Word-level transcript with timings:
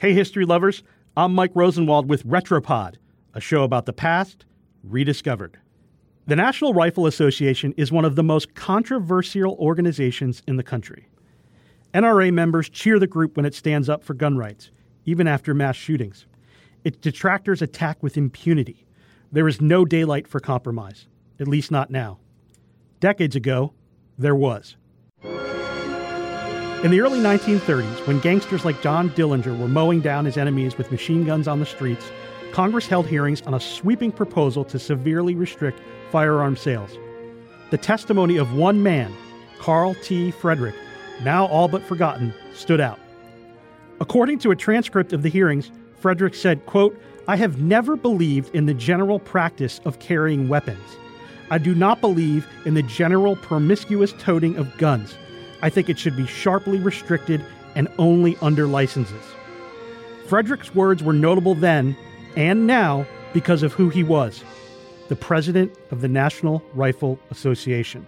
Hey, 0.00 0.12
history 0.12 0.44
lovers, 0.44 0.84
I'm 1.16 1.34
Mike 1.34 1.50
Rosenwald 1.56 2.08
with 2.08 2.24
Retropod, 2.24 2.98
a 3.34 3.40
show 3.40 3.64
about 3.64 3.84
the 3.84 3.92
past 3.92 4.46
rediscovered. 4.84 5.58
The 6.28 6.36
National 6.36 6.72
Rifle 6.72 7.08
Association 7.08 7.74
is 7.76 7.90
one 7.90 8.04
of 8.04 8.14
the 8.14 8.22
most 8.22 8.54
controversial 8.54 9.56
organizations 9.58 10.40
in 10.46 10.54
the 10.54 10.62
country. 10.62 11.08
NRA 11.92 12.32
members 12.32 12.68
cheer 12.68 13.00
the 13.00 13.08
group 13.08 13.36
when 13.36 13.44
it 13.44 13.56
stands 13.56 13.88
up 13.88 14.04
for 14.04 14.14
gun 14.14 14.38
rights, 14.38 14.70
even 15.04 15.26
after 15.26 15.52
mass 15.52 15.74
shootings. 15.74 16.26
Its 16.84 16.98
detractors 16.98 17.60
attack 17.60 18.00
with 18.00 18.16
impunity. 18.16 18.86
There 19.32 19.48
is 19.48 19.60
no 19.60 19.84
daylight 19.84 20.28
for 20.28 20.38
compromise, 20.38 21.08
at 21.40 21.48
least 21.48 21.72
not 21.72 21.90
now. 21.90 22.20
Decades 23.00 23.34
ago, 23.34 23.72
there 24.16 24.36
was. 24.36 24.76
In 26.84 26.92
the 26.92 27.00
early 27.00 27.18
1930s, 27.18 28.06
when 28.06 28.20
gangsters 28.20 28.64
like 28.64 28.80
John 28.80 29.10
Dillinger 29.10 29.58
were 29.58 29.66
mowing 29.66 30.00
down 30.00 30.26
his 30.26 30.36
enemies 30.36 30.78
with 30.78 30.92
machine 30.92 31.24
guns 31.24 31.48
on 31.48 31.58
the 31.58 31.66
streets, 31.66 32.12
Congress 32.52 32.86
held 32.86 33.08
hearings 33.08 33.42
on 33.42 33.54
a 33.54 33.58
sweeping 33.58 34.12
proposal 34.12 34.64
to 34.66 34.78
severely 34.78 35.34
restrict 35.34 35.80
firearm 36.12 36.56
sales. 36.56 36.96
The 37.70 37.78
testimony 37.78 38.36
of 38.36 38.54
one 38.54 38.80
man, 38.80 39.12
Karl 39.58 39.96
T. 40.04 40.30
Frederick, 40.30 40.76
now 41.24 41.46
all 41.46 41.66
but 41.66 41.82
forgotten, 41.82 42.32
stood 42.54 42.80
out. 42.80 43.00
According 44.00 44.38
to 44.38 44.52
a 44.52 44.56
transcript 44.56 45.12
of 45.12 45.24
the 45.24 45.28
hearings, 45.28 45.72
Frederick 45.98 46.36
said, 46.36 46.64
quote, 46.66 46.96
I 47.26 47.34
have 47.34 47.60
never 47.60 47.96
believed 47.96 48.54
in 48.54 48.66
the 48.66 48.74
general 48.74 49.18
practice 49.18 49.80
of 49.84 49.98
carrying 49.98 50.48
weapons. 50.48 50.96
I 51.50 51.58
do 51.58 51.74
not 51.74 52.00
believe 52.00 52.46
in 52.64 52.74
the 52.74 52.84
general 52.84 53.34
promiscuous 53.34 54.12
toting 54.12 54.54
of 54.54 54.78
guns. 54.78 55.18
I 55.62 55.70
think 55.70 55.88
it 55.88 55.98
should 55.98 56.16
be 56.16 56.26
sharply 56.26 56.78
restricted 56.78 57.44
and 57.74 57.88
only 57.98 58.36
under 58.40 58.66
licenses. 58.66 59.24
Frederick's 60.26 60.74
words 60.74 61.02
were 61.02 61.12
notable 61.12 61.54
then 61.54 61.96
and 62.36 62.66
now 62.66 63.06
because 63.32 63.62
of 63.62 63.72
who 63.72 63.88
he 63.88 64.04
was 64.04 64.44
the 65.08 65.16
president 65.16 65.74
of 65.90 66.02
the 66.02 66.08
National 66.08 66.62
Rifle 66.74 67.18
Association. 67.30 68.06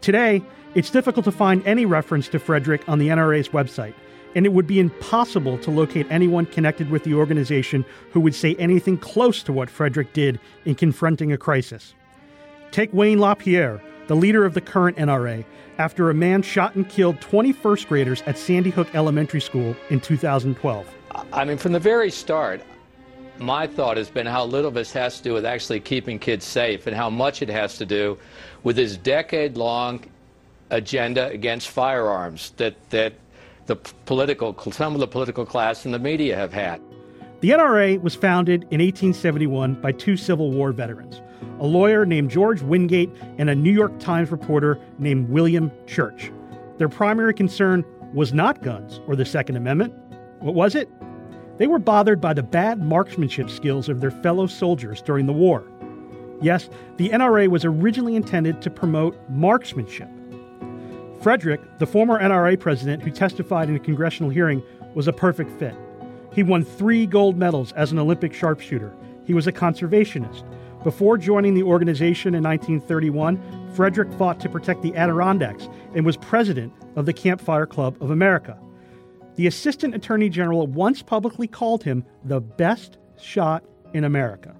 Today, 0.00 0.42
it's 0.74 0.90
difficult 0.90 1.24
to 1.24 1.32
find 1.32 1.64
any 1.66 1.84
reference 1.84 2.28
to 2.28 2.38
Frederick 2.38 2.88
on 2.88 2.98
the 2.98 3.08
NRA's 3.08 3.50
website, 3.50 3.92
and 4.34 4.46
it 4.46 4.52
would 4.54 4.66
be 4.66 4.80
impossible 4.80 5.58
to 5.58 5.70
locate 5.70 6.06
anyone 6.10 6.46
connected 6.46 6.90
with 6.90 7.04
the 7.04 7.12
organization 7.12 7.84
who 8.12 8.20
would 8.20 8.34
say 8.34 8.54
anything 8.54 8.96
close 8.96 9.42
to 9.42 9.52
what 9.52 9.68
Frederick 9.68 10.12
did 10.14 10.40
in 10.64 10.74
confronting 10.74 11.30
a 11.30 11.36
crisis. 11.36 11.94
Take 12.70 12.92
Wayne 12.94 13.18
LaPierre, 13.18 13.82
the 14.08 14.16
leader 14.16 14.44
of 14.44 14.54
the 14.54 14.60
current 14.60 14.96
NRA, 14.96 15.44
after 15.78 16.10
a 16.10 16.14
man 16.14 16.42
shot 16.42 16.74
and 16.74 16.88
killed 16.88 17.20
20 17.20 17.52
first 17.52 17.88
graders 17.88 18.22
at 18.26 18.36
Sandy 18.36 18.70
Hook 18.70 18.88
Elementary 18.94 19.40
School 19.40 19.76
in 19.90 20.00
2012. 20.00 20.86
I 21.32 21.44
mean, 21.44 21.56
from 21.56 21.72
the 21.72 21.78
very 21.78 22.10
start, 22.10 22.62
my 23.38 23.66
thought 23.66 23.96
has 23.96 24.10
been 24.10 24.26
how 24.26 24.44
little 24.44 24.70
this 24.70 24.92
has 24.92 25.18
to 25.18 25.22
do 25.22 25.32
with 25.32 25.44
actually 25.44 25.80
keeping 25.80 26.18
kids 26.18 26.44
safe 26.44 26.86
and 26.86 26.96
how 26.96 27.08
much 27.08 27.42
it 27.42 27.48
has 27.48 27.76
to 27.78 27.86
do 27.86 28.18
with 28.64 28.76
this 28.76 28.96
decade 28.96 29.56
long 29.56 30.04
agenda 30.70 31.28
against 31.28 31.68
firearms 31.68 32.50
that, 32.56 32.74
that 32.90 33.12
the 33.66 33.76
political, 33.76 34.56
some 34.72 34.94
of 34.94 35.00
the 35.00 35.06
political 35.06 35.46
class 35.46 35.84
and 35.84 35.94
the 35.94 35.98
media 35.98 36.34
have 36.34 36.52
had. 36.52 36.80
The 37.40 37.50
NRA 37.50 38.02
was 38.02 38.16
founded 38.16 38.62
in 38.64 38.80
1871 38.80 39.74
by 39.80 39.92
two 39.92 40.16
Civil 40.16 40.50
War 40.50 40.72
veterans, 40.72 41.22
a 41.60 41.66
lawyer 41.66 42.04
named 42.04 42.32
George 42.32 42.62
Wingate 42.62 43.14
and 43.38 43.48
a 43.48 43.54
New 43.54 43.70
York 43.70 43.96
Times 44.00 44.32
reporter 44.32 44.76
named 44.98 45.28
William 45.28 45.70
Church. 45.86 46.32
Their 46.78 46.88
primary 46.88 47.32
concern 47.32 47.84
was 48.12 48.32
not 48.32 48.60
guns 48.62 49.00
or 49.06 49.14
the 49.14 49.24
Second 49.24 49.54
Amendment. 49.54 49.94
What 50.40 50.56
was 50.56 50.74
it? 50.74 50.88
They 51.58 51.68
were 51.68 51.78
bothered 51.78 52.20
by 52.20 52.34
the 52.34 52.42
bad 52.42 52.82
marksmanship 52.82 53.50
skills 53.50 53.88
of 53.88 54.00
their 54.00 54.10
fellow 54.10 54.48
soldiers 54.48 55.00
during 55.00 55.26
the 55.26 55.32
war. 55.32 55.64
Yes, 56.42 56.68
the 56.96 57.10
NRA 57.10 57.46
was 57.46 57.64
originally 57.64 58.16
intended 58.16 58.60
to 58.62 58.70
promote 58.70 59.16
marksmanship. 59.28 60.08
Frederick, 61.22 61.60
the 61.78 61.86
former 61.86 62.20
NRA 62.20 62.58
president 62.58 63.04
who 63.04 63.12
testified 63.12 63.68
in 63.68 63.76
a 63.76 63.80
congressional 63.80 64.30
hearing, 64.30 64.60
was 64.96 65.06
a 65.06 65.12
perfect 65.12 65.56
fit. 65.60 65.76
He 66.32 66.42
won 66.42 66.64
three 66.64 67.06
gold 67.06 67.36
medals 67.36 67.72
as 67.72 67.92
an 67.92 67.98
Olympic 67.98 68.32
sharpshooter. 68.32 68.92
He 69.24 69.34
was 69.34 69.46
a 69.46 69.52
conservationist. 69.52 70.44
Before 70.84 71.18
joining 71.18 71.54
the 71.54 71.64
organization 71.64 72.34
in 72.34 72.44
1931, 72.44 73.72
Frederick 73.74 74.12
fought 74.12 74.38
to 74.40 74.48
protect 74.48 74.82
the 74.82 74.94
Adirondacks 74.94 75.68
and 75.94 76.06
was 76.06 76.16
president 76.16 76.72
of 76.96 77.04
the 77.04 77.12
Campfire 77.12 77.66
Club 77.66 77.96
of 78.00 78.10
America. 78.10 78.56
The 79.34 79.46
Assistant 79.46 79.94
Attorney 79.94 80.28
General 80.28 80.66
once 80.66 81.02
publicly 81.02 81.46
called 81.46 81.82
him 81.82 82.04
the 82.24 82.40
best 82.40 82.98
shot 83.20 83.64
in 83.92 84.04
America. 84.04 84.54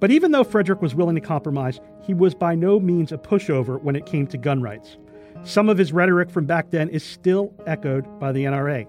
But 0.00 0.10
even 0.10 0.32
though 0.32 0.44
Frederick 0.44 0.82
was 0.82 0.94
willing 0.94 1.14
to 1.14 1.20
compromise, 1.20 1.80
he 2.02 2.14
was 2.14 2.34
by 2.34 2.54
no 2.54 2.80
means 2.80 3.12
a 3.12 3.18
pushover 3.18 3.80
when 3.80 3.96
it 3.96 4.06
came 4.06 4.26
to 4.28 4.38
gun 4.38 4.60
rights. 4.60 4.96
Some 5.44 5.68
of 5.68 5.78
his 5.78 5.92
rhetoric 5.92 6.30
from 6.30 6.46
back 6.46 6.70
then 6.70 6.88
is 6.88 7.04
still 7.04 7.52
echoed 7.66 8.18
by 8.18 8.32
the 8.32 8.44
NRA. 8.44 8.86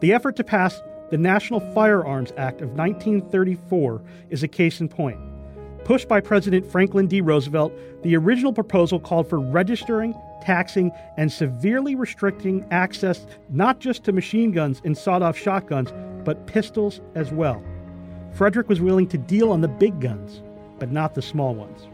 The 0.00 0.12
effort 0.12 0.36
to 0.36 0.44
pass 0.44 0.80
the 1.10 1.18
National 1.18 1.60
Firearms 1.74 2.32
Act 2.36 2.60
of 2.60 2.70
1934 2.70 4.02
is 4.30 4.42
a 4.42 4.48
case 4.48 4.80
in 4.80 4.88
point. 4.88 5.18
Pushed 5.84 6.08
by 6.08 6.20
President 6.20 6.66
Franklin 6.66 7.06
D. 7.06 7.20
Roosevelt, 7.20 7.72
the 8.02 8.16
original 8.16 8.52
proposal 8.52 9.00
called 9.00 9.28
for 9.28 9.40
registering 9.40 10.14
taxing, 10.40 10.92
and 11.16 11.30
severely 11.30 11.94
restricting 11.94 12.66
access 12.70 13.26
not 13.48 13.80
just 13.80 14.04
to 14.04 14.12
machine 14.12 14.52
guns 14.52 14.80
and 14.84 14.96
sawed 14.96 15.22
off 15.22 15.36
shotguns, 15.36 15.92
but 16.24 16.46
pistols 16.46 17.00
as 17.14 17.32
well. 17.32 17.62
Frederick 18.32 18.68
was 18.68 18.80
willing 18.80 19.08
to 19.08 19.18
deal 19.18 19.50
on 19.50 19.60
the 19.60 19.68
big 19.68 20.00
guns, 20.00 20.42
but 20.78 20.90
not 20.90 21.14
the 21.14 21.22
small 21.22 21.54
ones. 21.54 21.88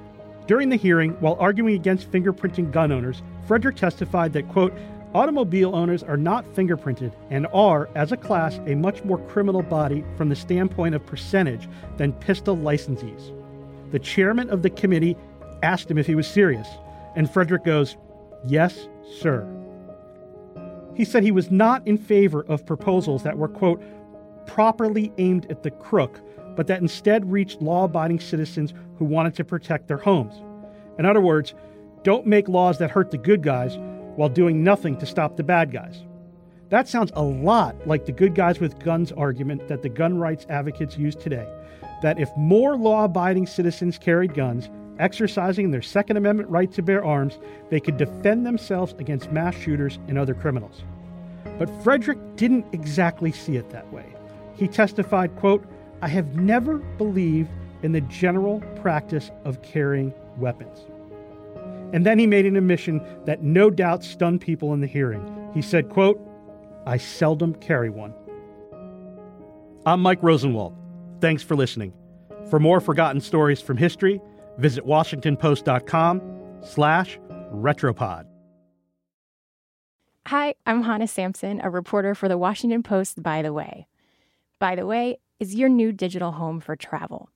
During 0.46 0.68
the 0.68 0.76
hearing, 0.76 1.12
while 1.20 1.36
arguing 1.40 1.74
against 1.74 2.10
fingerprinting 2.10 2.70
gun 2.70 2.92
owners, 2.92 3.22
Frederick 3.46 3.76
testified 3.76 4.32
that, 4.34 4.48
quote, 4.48 4.74
automobile 5.14 5.74
owners 5.74 6.02
are 6.02 6.16
not 6.16 6.44
fingerprinted 6.54 7.12
and 7.30 7.46
are, 7.52 7.88
as 7.94 8.10
a 8.10 8.16
class, 8.16 8.58
a 8.66 8.74
much 8.74 9.04
more 9.04 9.18
criminal 9.28 9.62
body 9.62 10.04
from 10.16 10.28
the 10.28 10.36
standpoint 10.36 10.94
of 10.94 11.06
percentage 11.06 11.68
than 11.96 12.12
pistol 12.14 12.56
licensees. 12.56 13.32
The 13.92 13.98
chairman 14.00 14.50
of 14.50 14.62
the 14.62 14.70
committee 14.70 15.16
asked 15.62 15.90
him 15.90 15.98
if 15.98 16.06
he 16.06 16.16
was 16.16 16.26
serious, 16.26 16.68
and 17.14 17.30
Frederick 17.30 17.64
goes, 17.64 17.96
Yes, 18.44 18.88
sir. 19.20 19.48
He 20.94 21.04
said 21.04 21.22
he 21.22 21.30
was 21.30 21.50
not 21.50 21.86
in 21.86 21.96
favor 21.96 22.44
of 22.48 22.66
proposals 22.66 23.22
that 23.22 23.38
were, 23.38 23.48
quote, 23.48 23.82
properly 24.46 25.12
aimed 25.18 25.50
at 25.50 25.62
the 25.62 25.70
crook, 25.70 26.20
but 26.56 26.66
that 26.66 26.82
instead 26.82 27.30
reached 27.30 27.62
law 27.62 27.84
abiding 27.84 28.20
citizens 28.20 28.74
who 28.98 29.04
wanted 29.04 29.34
to 29.36 29.44
protect 29.44 29.88
their 29.88 29.96
homes. 29.96 30.34
In 30.98 31.06
other 31.06 31.20
words, 31.20 31.54
don't 32.02 32.26
make 32.26 32.48
laws 32.48 32.78
that 32.78 32.90
hurt 32.90 33.10
the 33.10 33.18
good 33.18 33.42
guys 33.42 33.78
while 34.16 34.28
doing 34.28 34.62
nothing 34.62 34.96
to 34.98 35.06
stop 35.06 35.36
the 35.36 35.42
bad 35.42 35.72
guys. 35.72 36.02
That 36.70 36.88
sounds 36.88 37.12
a 37.14 37.22
lot 37.22 37.86
like 37.86 38.06
the 38.06 38.12
good 38.12 38.34
guys 38.34 38.60
with 38.60 38.78
guns 38.78 39.12
argument 39.12 39.68
that 39.68 39.82
the 39.82 39.88
gun 39.88 40.18
rights 40.18 40.46
advocates 40.48 40.96
use 40.96 41.14
today 41.14 41.46
that 42.02 42.18
if 42.20 42.34
more 42.36 42.76
law 42.76 43.04
abiding 43.04 43.46
citizens 43.46 43.96
carried 43.96 44.34
guns, 44.34 44.68
exercising 44.98 45.70
their 45.70 45.80
Second 45.80 46.16
Amendment 46.16 46.50
right 46.50 46.70
to 46.72 46.82
bear 46.82 47.04
arms, 47.04 47.38
they 47.70 47.80
could 47.80 47.96
defend 47.96 48.44
themselves 48.44 48.94
against 48.98 49.32
mass 49.32 49.54
shooters 49.54 49.98
and 50.08 50.18
other 50.18 50.34
criminals. 50.34 50.82
But 51.58 51.70
Frederick 51.82 52.18
didn't 52.36 52.66
exactly 52.72 53.32
see 53.32 53.56
it 53.56 53.70
that 53.70 53.90
way. 53.92 54.04
He 54.54 54.68
testified, 54.68 55.34
quote, 55.36 55.64
I 56.02 56.08
have 56.08 56.36
never 56.36 56.78
believed 56.78 57.48
in 57.82 57.92
the 57.92 58.02
general 58.02 58.60
practice 58.82 59.30
of 59.44 59.62
carrying 59.62 60.12
weapons. 60.36 60.80
And 61.94 62.04
then 62.04 62.18
he 62.18 62.26
made 62.26 62.44
an 62.44 62.56
admission 62.56 63.00
that 63.24 63.42
no 63.42 63.70
doubt 63.70 64.04
stunned 64.04 64.42
people 64.42 64.74
in 64.74 64.80
the 64.80 64.86
hearing. 64.86 65.50
He 65.54 65.62
said, 65.62 65.88
quote, 65.88 66.20
I 66.86 66.98
seldom 66.98 67.54
carry 67.54 67.88
one. 67.88 68.12
I'm 69.86 70.02
Mike 70.02 70.22
Rosenwald. 70.22 70.76
Thanks 71.20 71.42
for 71.42 71.56
listening. 71.56 71.94
For 72.50 72.60
more 72.60 72.80
forgotten 72.80 73.22
stories 73.22 73.62
from 73.62 73.78
history, 73.78 74.20
Visit 74.58 74.84
WashingtonPost.com 74.86 76.22
slash 76.62 77.18
retropod. 77.52 78.26
Hi, 80.26 80.54
I'm 80.64 80.82
Hannah 80.82 81.06
Sampson, 81.06 81.60
a 81.62 81.68
reporter 81.68 82.14
for 82.14 82.28
the 82.28 82.38
Washington 82.38 82.82
Post 82.82 83.22
By 83.22 83.42
the 83.42 83.52
Way. 83.52 83.86
By 84.58 84.74
the 84.74 84.86
Way 84.86 85.18
is 85.38 85.54
your 85.54 85.68
new 85.68 85.92
digital 85.92 86.32
home 86.32 86.60
for 86.60 86.76
travel. 86.76 87.28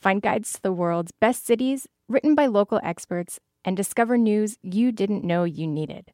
Find 0.00 0.22
guides 0.22 0.54
to 0.54 0.62
the 0.62 0.72
world's 0.72 1.12
best 1.12 1.44
cities 1.44 1.86
written 2.08 2.34
by 2.34 2.46
local 2.46 2.80
experts 2.82 3.38
and 3.64 3.76
discover 3.76 4.16
news 4.16 4.58
you 4.62 4.92
didn't 4.92 5.24
know 5.24 5.44
you 5.44 5.66
needed. 5.66 6.12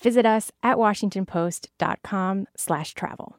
Visit 0.00 0.24
us 0.26 0.52
at 0.62 0.76
washingtonpost.com 0.76 2.46
slash 2.56 2.94
travel. 2.94 3.36